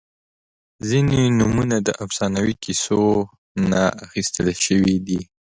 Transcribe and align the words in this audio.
•ځینې 0.89 1.21
نومونه 1.39 1.77
د 1.87 1.89
افسانوي 2.05 2.55
کیسو 2.63 3.01
نه 3.71 3.83
اخیستل 4.05 4.47
شوي 4.65 4.95
دي. 5.07 5.19